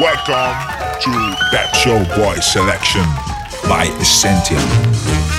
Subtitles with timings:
[0.00, 0.56] Welcome
[1.02, 3.04] to Pep Show Boy Selection
[3.68, 5.37] by Essentia.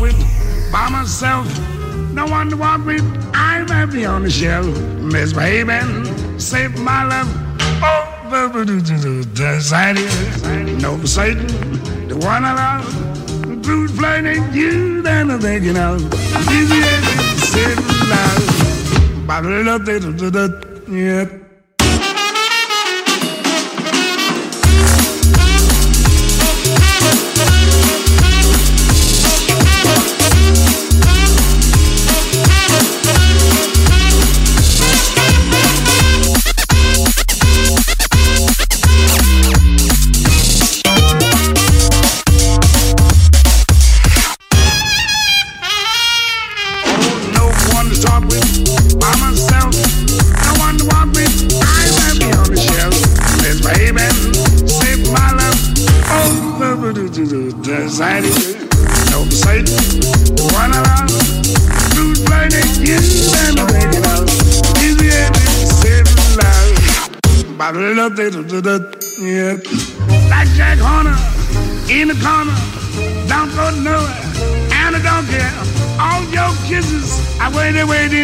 [0.00, 0.16] With
[0.72, 1.46] by myself.
[2.12, 3.04] No one to walk with.
[3.34, 4.66] I'm happy on the shelf.
[5.00, 7.28] Misbehaving, save my love.
[7.82, 10.10] Oh, decided.
[10.82, 11.46] No Satan,
[12.08, 13.62] the one I love.
[13.62, 16.02] Good flying you, then I'm thinking of.
[16.50, 17.78] Easy as sit
[18.08, 19.26] loud.
[19.26, 19.86] Bottle up,
[20.88, 21.47] yeah.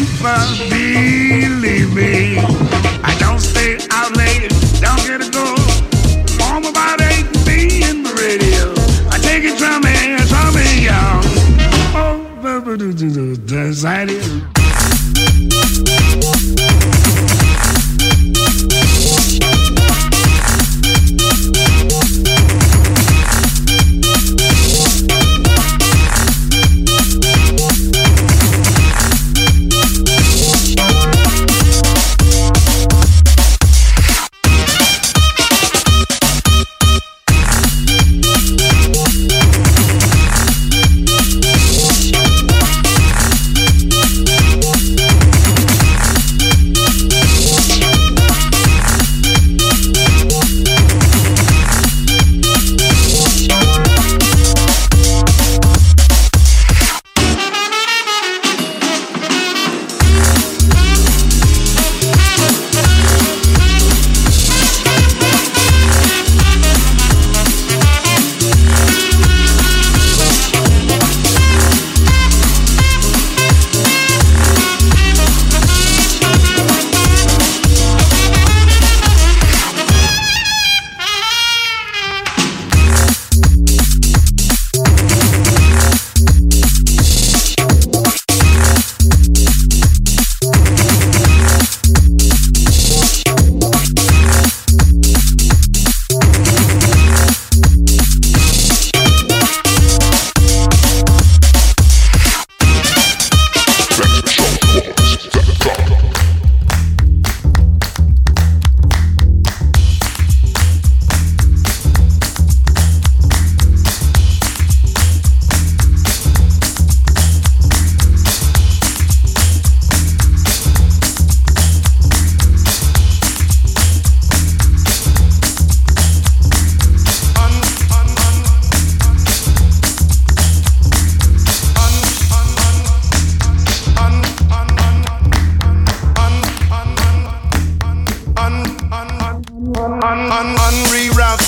[0.04, 0.34] For.
[0.70, 2.36] Believe me,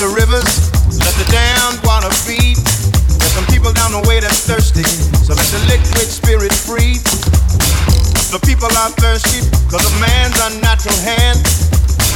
[0.02, 0.44] the rivers,
[1.00, 2.60] let the damned water feed.
[3.16, 4.84] There's some people down the way that's thirsty,
[5.24, 7.00] so let the liquid spirit free.
[8.28, 11.40] The people are thirsty because of man's unnatural hand.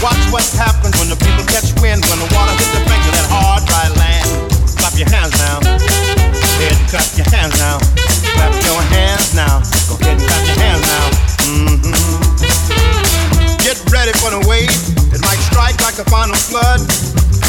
[0.05, 3.17] Watch what happens when the people catch wind, when the water hits the bank of
[3.17, 4.29] that hard, dry land.
[4.77, 5.65] Clap your hands now.
[5.65, 7.81] Go ahead and clap your hands now.
[8.37, 9.65] Clap your hands now.
[9.89, 11.07] Go ahead and clap your hands now.
[11.49, 11.97] Mm-hmm.
[13.65, 14.69] Get ready for the wave.
[15.17, 16.85] It might strike like a final flood.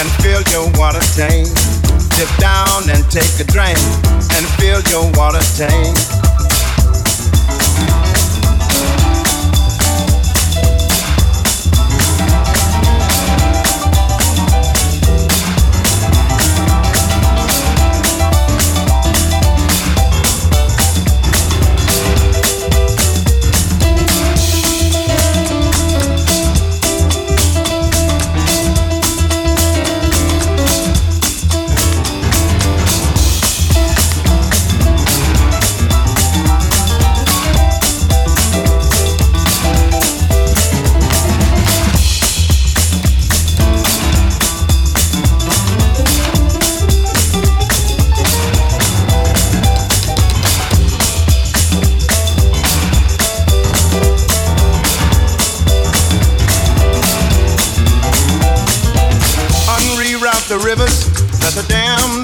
[0.00, 1.46] and fill your water tank.
[2.16, 3.76] Dip down and take a drink
[4.32, 6.19] and fill your water tank.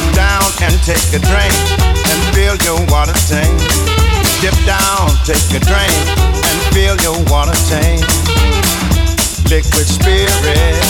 [0.00, 1.52] Dip down and take a drink
[2.08, 3.52] and fill your water tank.
[4.40, 8.00] Dip down, take a drink and fill your water tank.
[9.50, 10.80] Liquid spirit.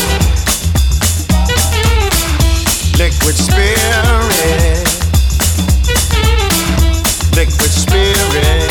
[2.98, 4.78] Liquid spirit.
[7.34, 8.70] Liquid spirit.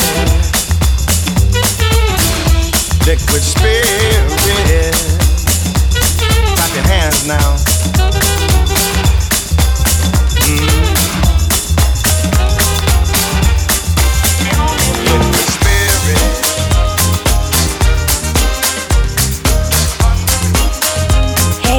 [3.05, 4.95] Liquid spirit.
[6.55, 8.58] Clap your hands now.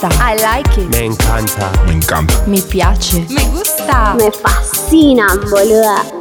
[0.00, 0.08] Gusta.
[0.22, 0.88] I like it.
[0.88, 1.70] Me encanta.
[1.86, 2.46] Me encanta.
[2.46, 3.26] Mi piace.
[3.28, 4.14] Me gusta.
[4.16, 6.19] Me fascina, boluda.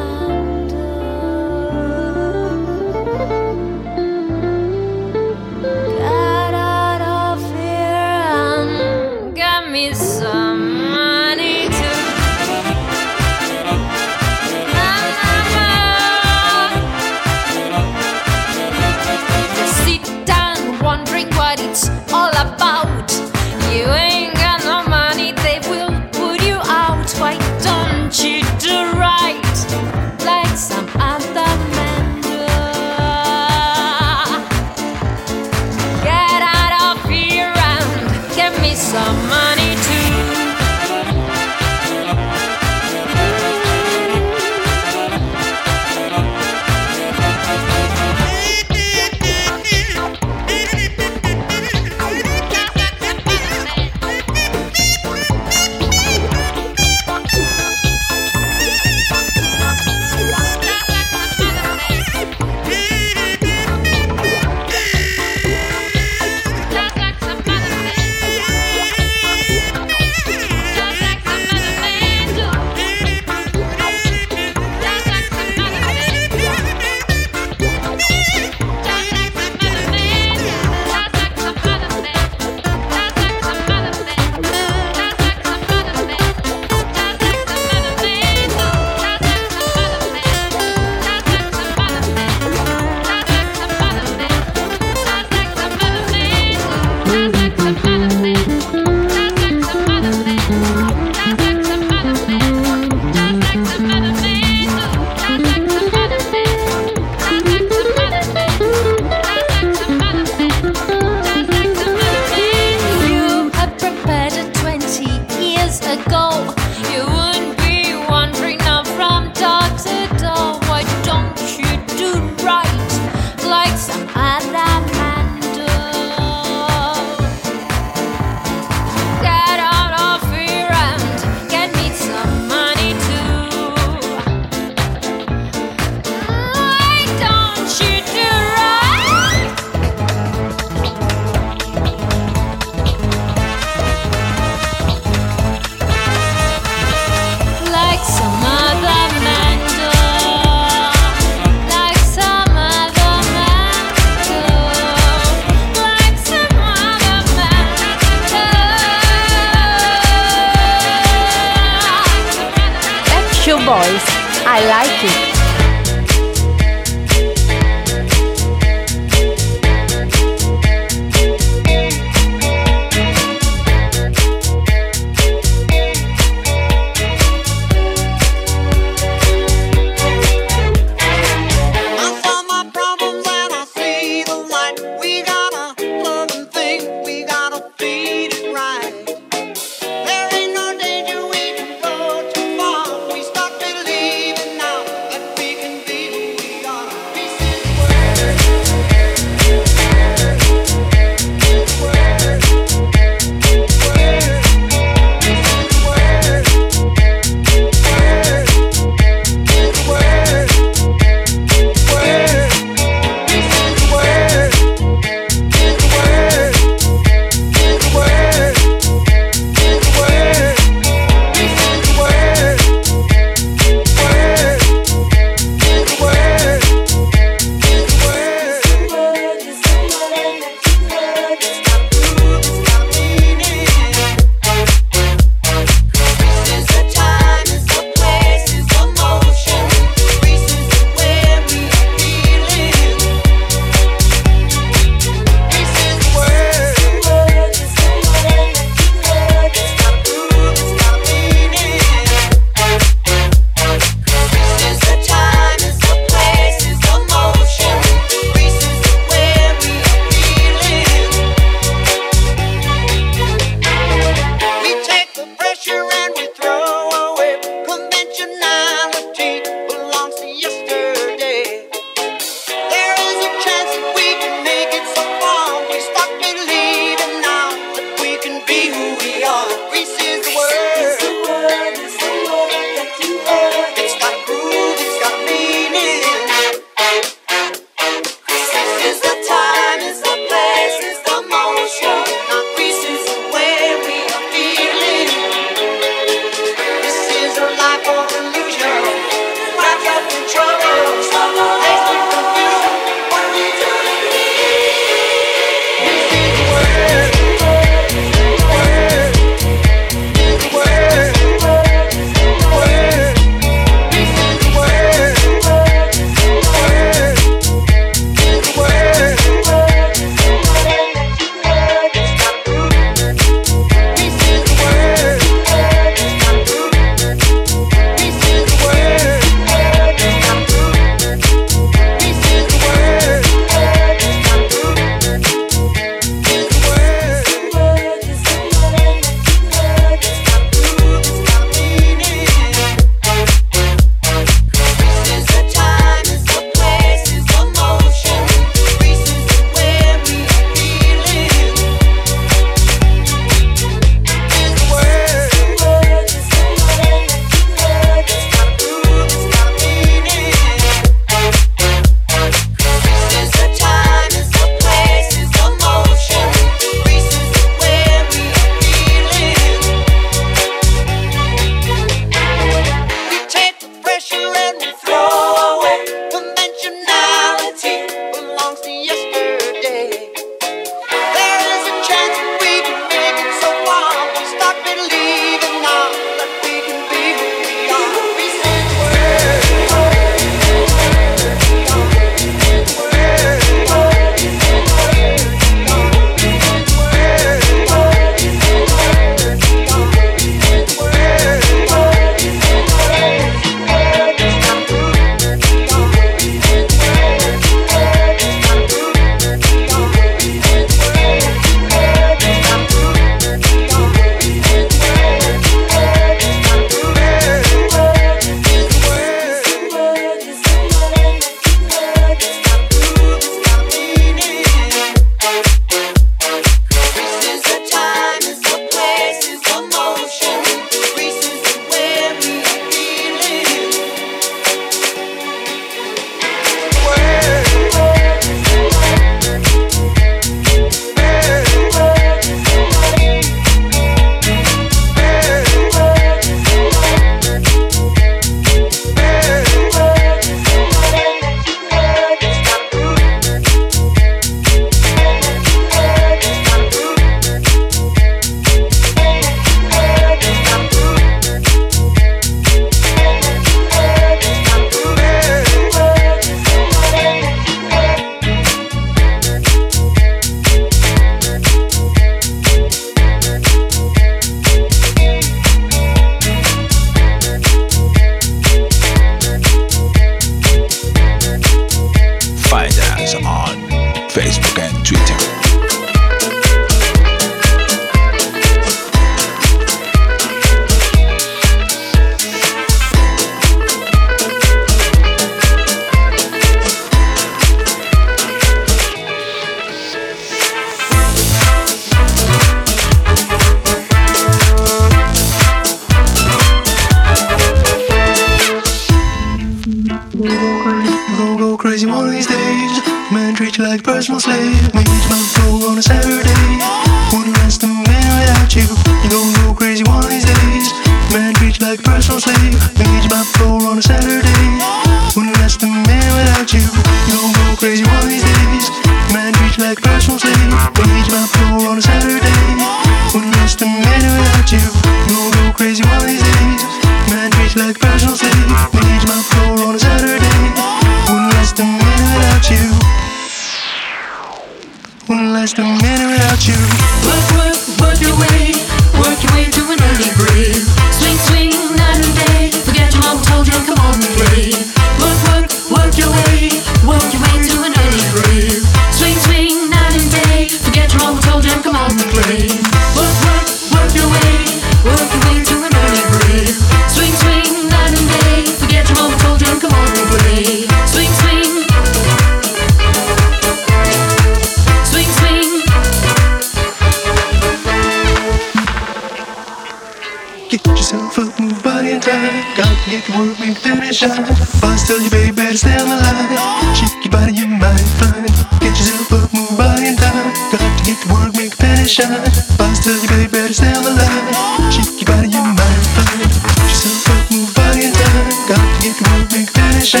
[592.64, 594.72] Boss tell you, baby, better stay on the line.
[594.72, 596.20] Shake your body, you might find.
[596.64, 598.24] Yourself up, move body in time.
[598.48, 600.00] Got to get to work, make the penny shine.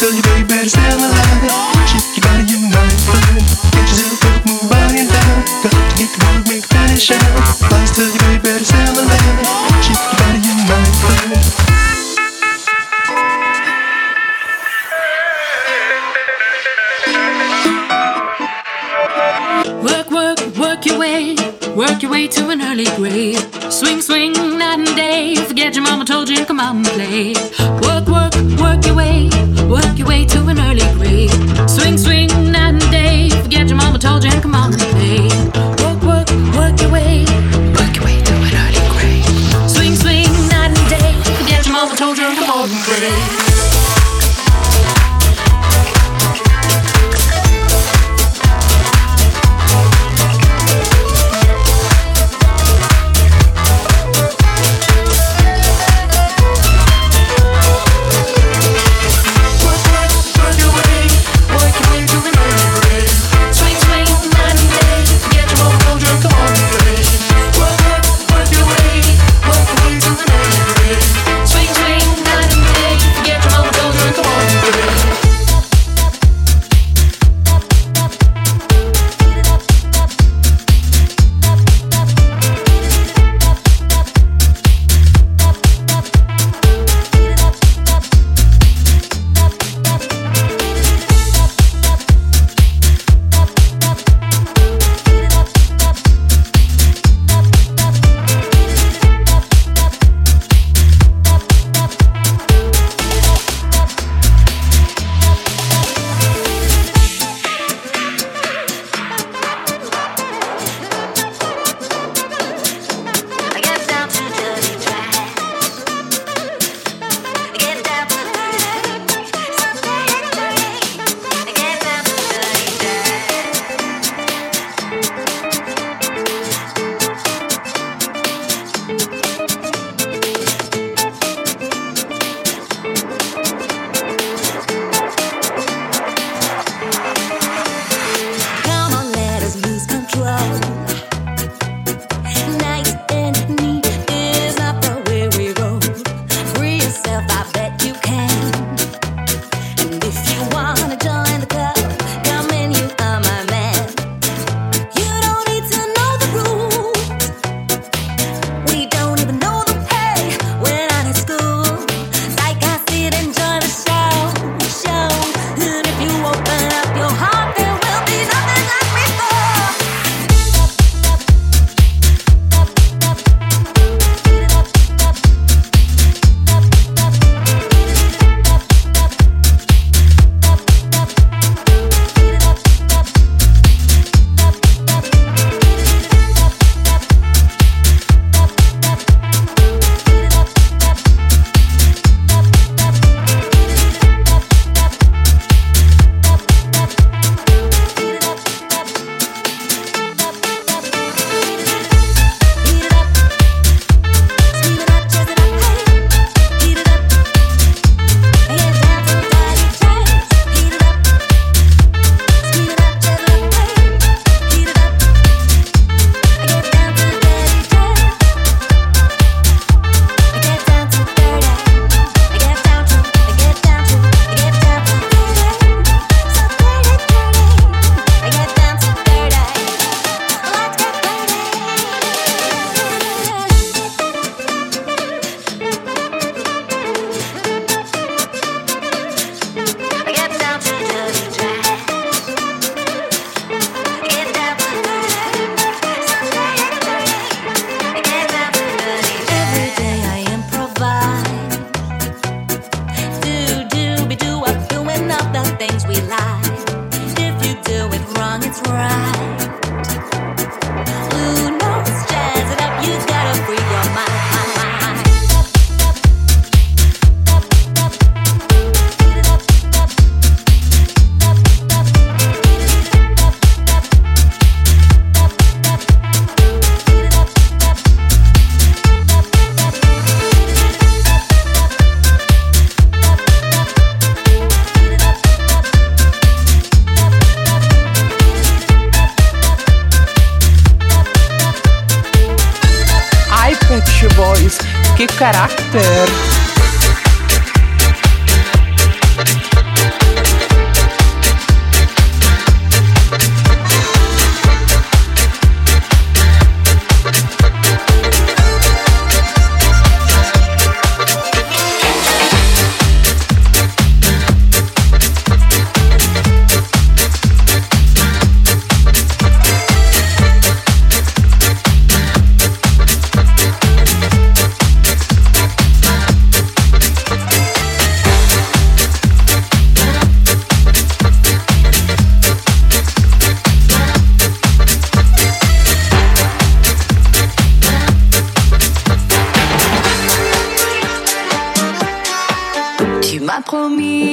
[0.00, 1.04] till your baby's still alive.
[1.04, 1.13] Shake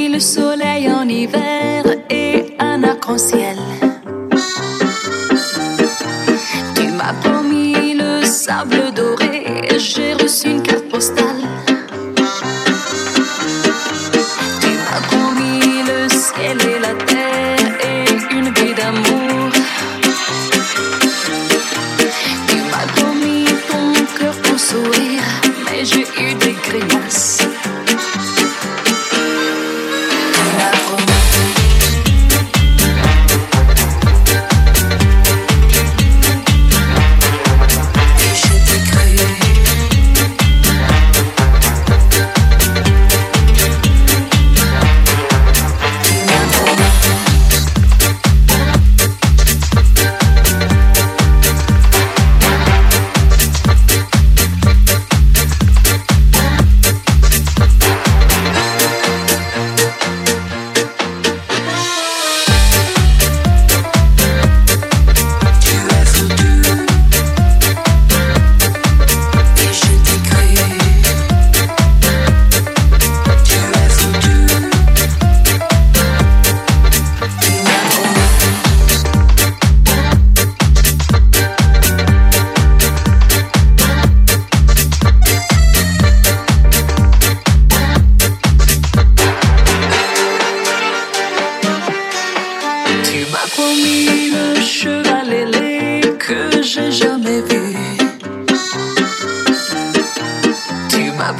[0.10, 1.71] le soleil en hiver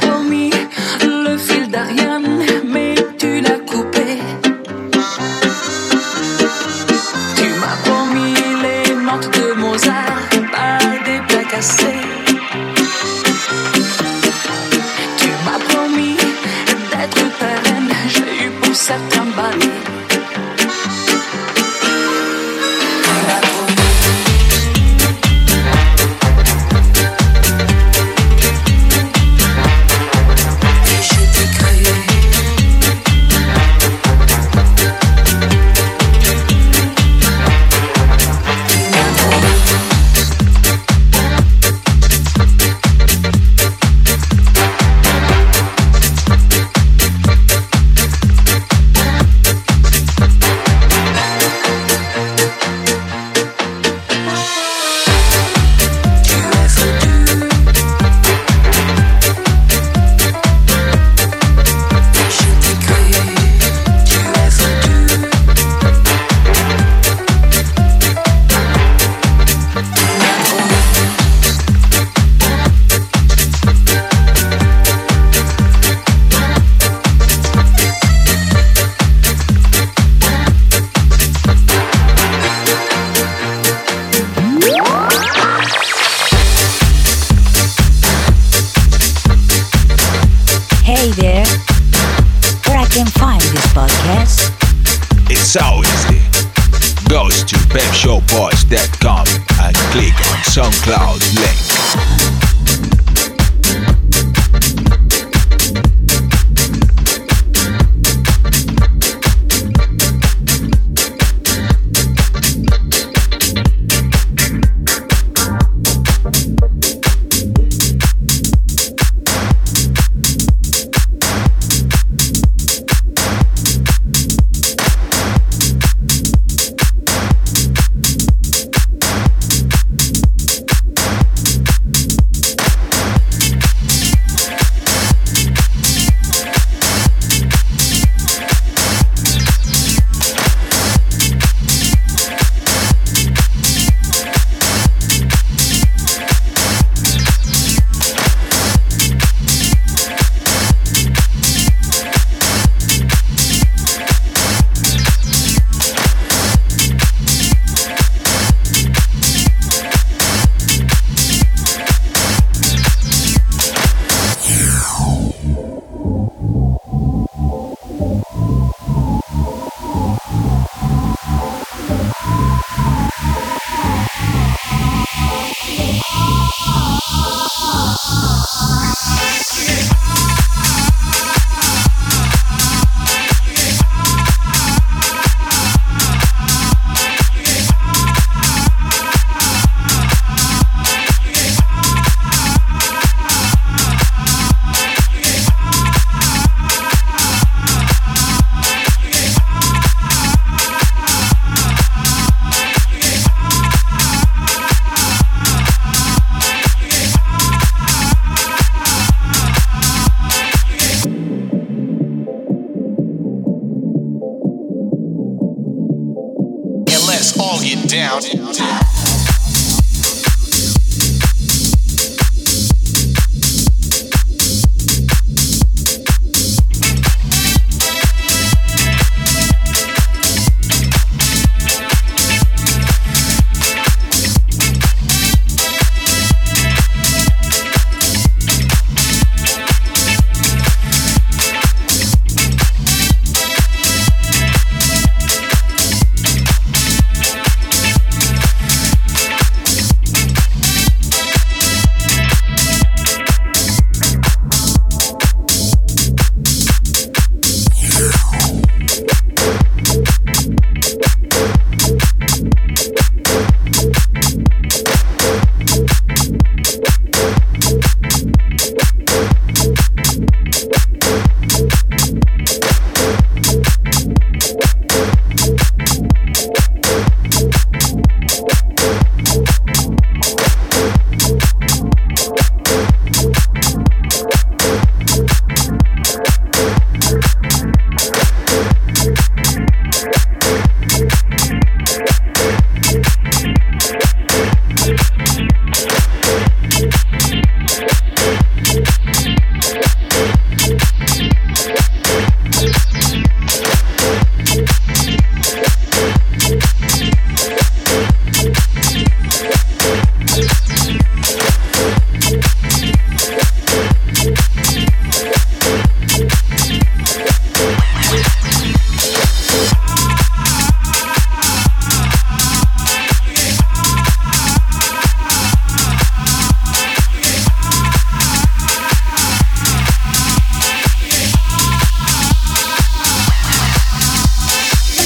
[0.00, 0.21] Tu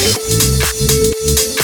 [0.07, 1.56] あっ!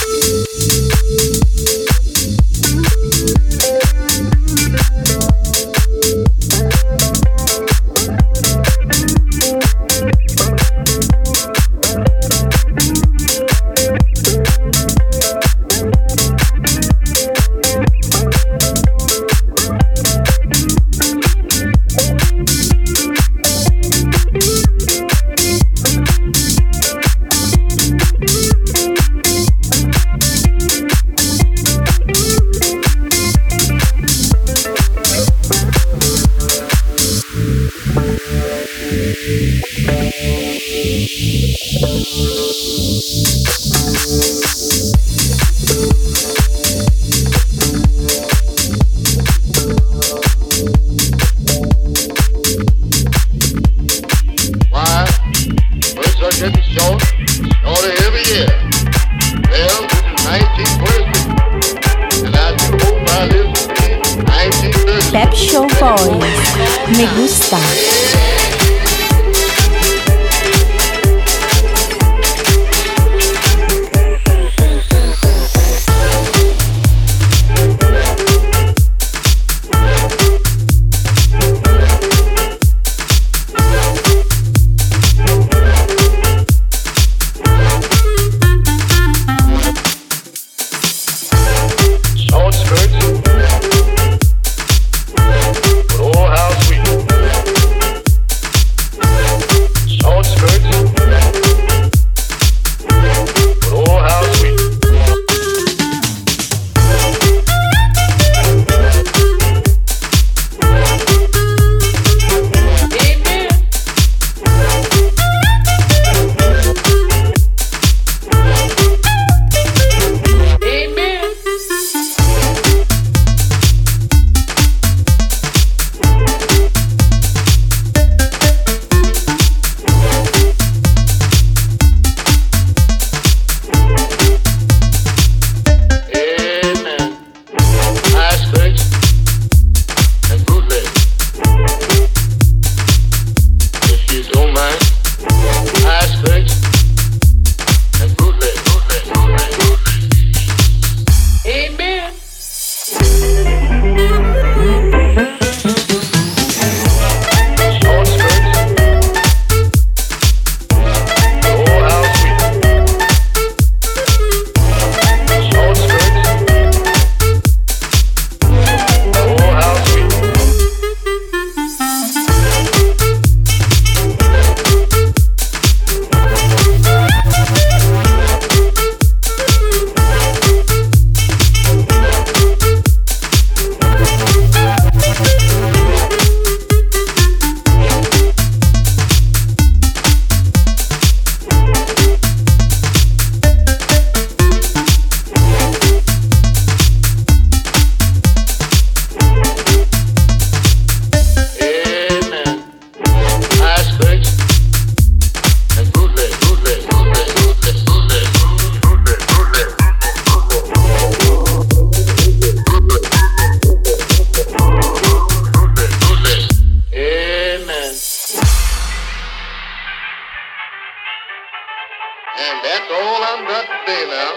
[222.34, 224.32] And that's all I'm got to say now.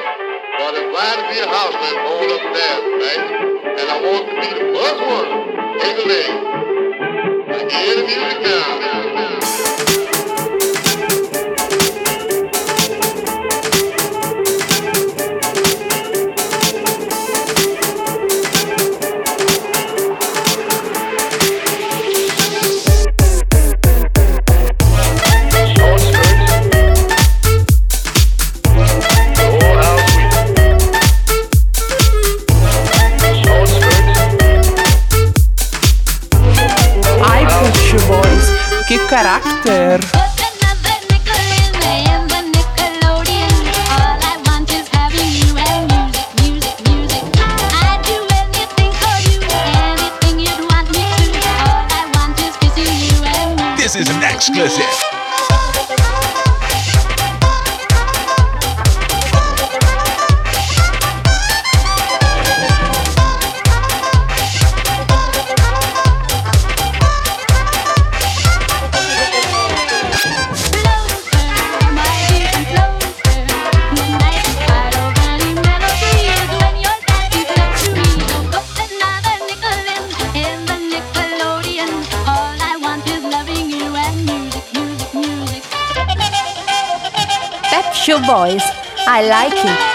[0.60, 3.24] But if glad to be a houseman that's up there, right?
[3.80, 5.30] And I want to be the first one.
[5.80, 6.32] Take a leg.
[7.48, 8.80] I hear the music now.
[8.80, 9.75] now, now.
[88.36, 88.70] voice.
[89.08, 89.95] I like it.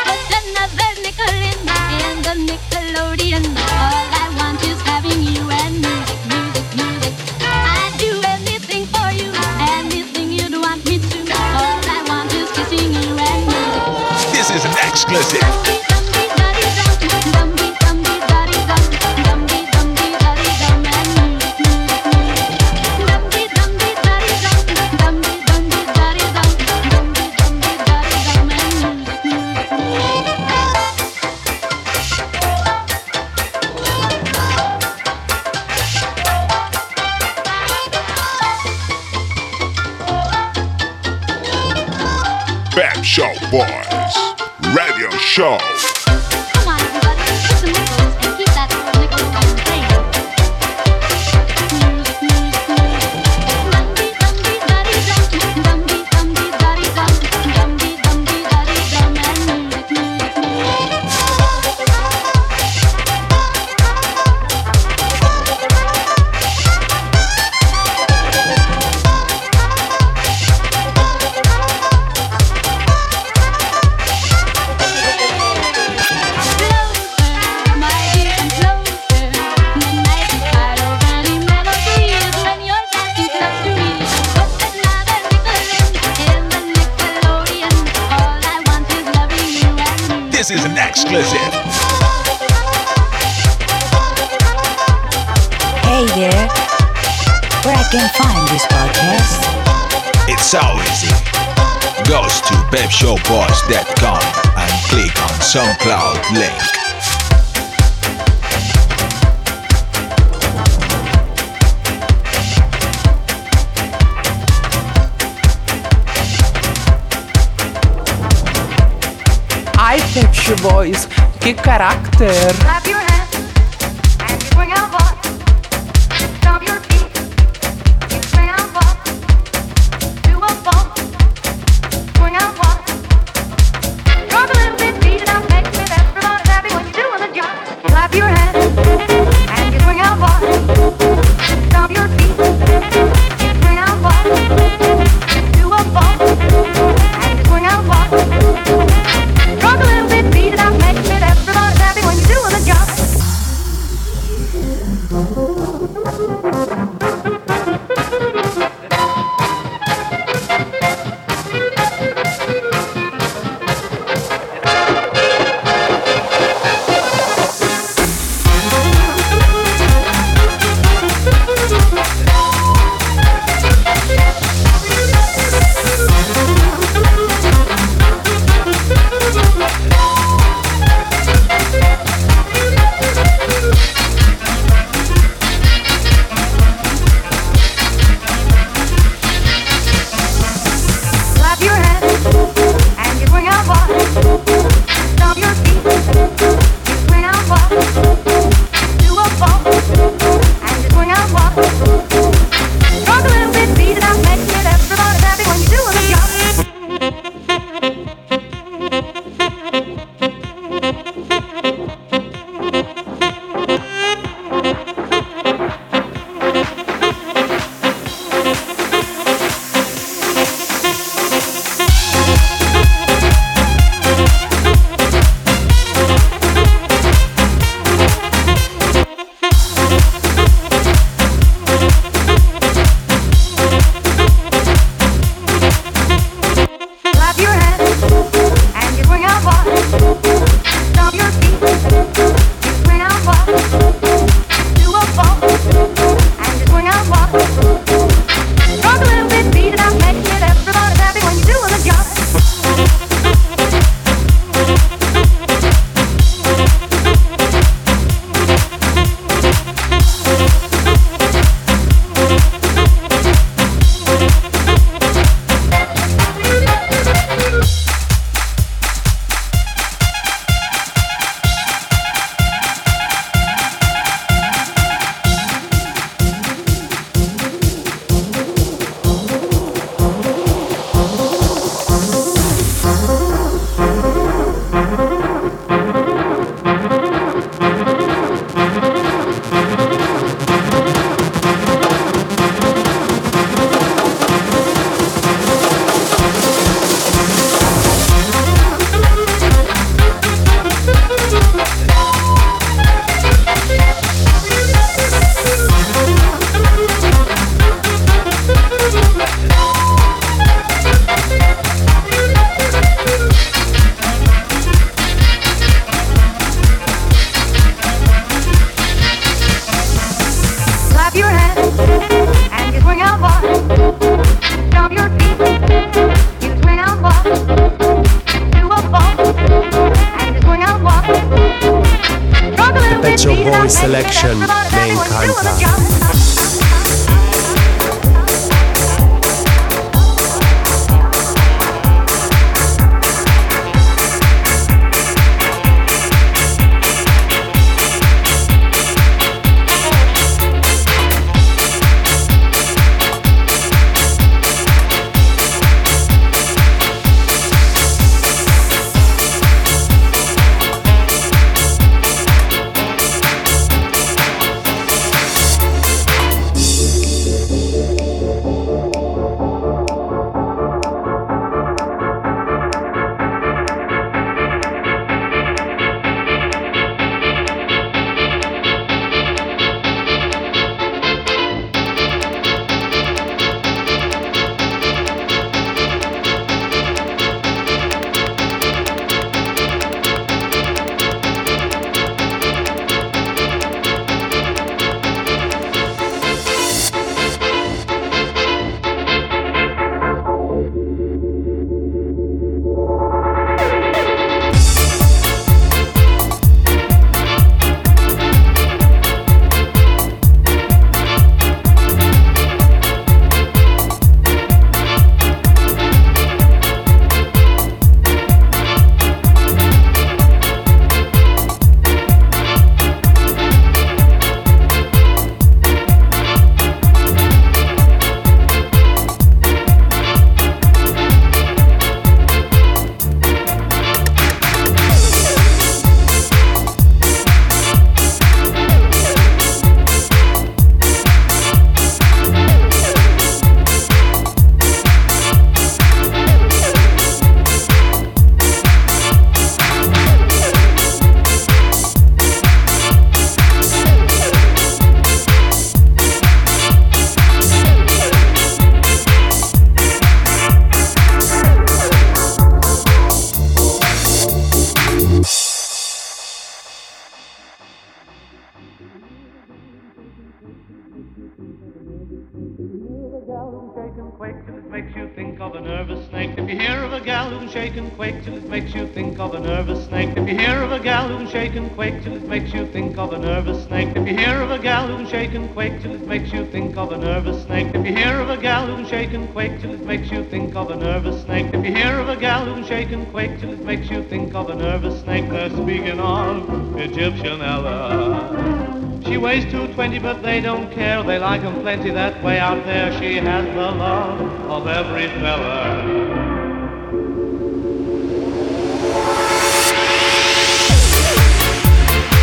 [474.71, 476.31] Makes you think of a nervous snake.
[476.39, 479.35] If you hear of a gal who's shake and quake it makes you think of
[479.35, 480.17] a nervous snake.
[480.17, 482.97] If you hear of a gal who's shake and quake till it makes you think
[482.97, 483.95] of a nervous snake.
[483.97, 486.77] If you hear of a gal who's shake and quake till it makes you think
[486.77, 487.75] of a nervous snake.
[487.75, 490.55] If you hear of a gal who's shake and quake till it makes you think
[490.57, 491.47] of a nervous snake.
[491.53, 494.35] If you hear of a gal who's shake and quake till it makes you think
[494.35, 495.29] of a nervous snake.
[495.29, 498.70] They're speaking of Egyptian Ella.
[499.11, 501.03] She weighs 220, but they don't care.
[501.03, 502.93] They like 'em plenty that way out there.
[503.01, 505.75] She has the love of every fella.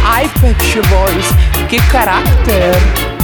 [0.06, 0.56] Ai, Pet
[0.90, 1.28] Boys,
[1.68, 3.17] que carácter!